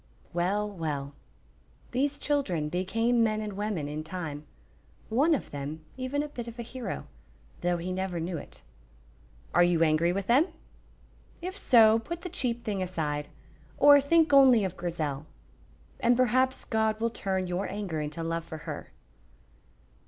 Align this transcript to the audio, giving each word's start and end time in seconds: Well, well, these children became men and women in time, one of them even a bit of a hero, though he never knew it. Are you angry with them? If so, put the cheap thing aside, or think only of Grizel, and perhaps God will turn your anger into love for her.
Well, 0.33 0.67
well, 0.67 1.13
these 1.91 2.17
children 2.17 2.69
became 2.69 3.23
men 3.23 3.39
and 3.39 3.53
women 3.53 3.87
in 3.87 4.03
time, 4.03 4.47
one 5.09 5.35
of 5.35 5.51
them 5.51 5.85
even 5.95 6.23
a 6.23 6.27
bit 6.27 6.47
of 6.47 6.57
a 6.57 6.63
hero, 6.63 7.05
though 7.61 7.77
he 7.77 7.91
never 7.91 8.19
knew 8.19 8.35
it. 8.39 8.63
Are 9.53 9.63
you 9.63 9.83
angry 9.83 10.11
with 10.11 10.25
them? 10.25 10.47
If 11.39 11.55
so, 11.55 11.99
put 11.99 12.21
the 12.21 12.29
cheap 12.29 12.63
thing 12.63 12.81
aside, 12.81 13.27
or 13.77 14.01
think 14.01 14.33
only 14.33 14.63
of 14.65 14.75
Grizel, 14.75 15.27
and 15.99 16.17
perhaps 16.17 16.65
God 16.65 16.99
will 16.99 17.11
turn 17.11 17.45
your 17.45 17.69
anger 17.69 18.01
into 18.01 18.23
love 18.23 18.43
for 18.43 18.57
her. 18.65 18.89